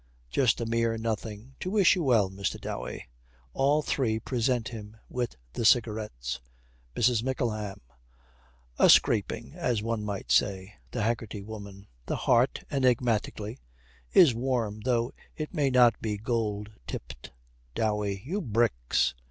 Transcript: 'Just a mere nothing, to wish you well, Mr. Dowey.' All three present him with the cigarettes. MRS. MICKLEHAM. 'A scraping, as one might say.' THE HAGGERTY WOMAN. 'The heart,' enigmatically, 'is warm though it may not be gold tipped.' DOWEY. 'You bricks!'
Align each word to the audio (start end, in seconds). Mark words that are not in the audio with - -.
'Just 0.31 0.59
a 0.59 0.65
mere 0.65 0.97
nothing, 0.97 1.53
to 1.59 1.69
wish 1.69 1.95
you 1.95 2.01
well, 2.01 2.31
Mr. 2.31 2.59
Dowey.' 2.59 3.07
All 3.53 3.83
three 3.83 4.17
present 4.19 4.69
him 4.69 4.97
with 5.09 5.35
the 5.53 5.63
cigarettes. 5.63 6.41
MRS. 6.95 7.21
MICKLEHAM. 7.21 7.81
'A 8.79 8.89
scraping, 8.89 9.53
as 9.53 9.83
one 9.83 10.03
might 10.03 10.31
say.' 10.31 10.73
THE 10.89 11.03
HAGGERTY 11.03 11.43
WOMAN. 11.43 11.85
'The 12.07 12.15
heart,' 12.15 12.63
enigmatically, 12.71 13.59
'is 14.11 14.33
warm 14.33 14.79
though 14.85 15.11
it 15.37 15.53
may 15.53 15.69
not 15.69 16.01
be 16.01 16.17
gold 16.17 16.71
tipped.' 16.87 17.31
DOWEY. 17.75 18.23
'You 18.25 18.41
bricks!' 18.41 19.13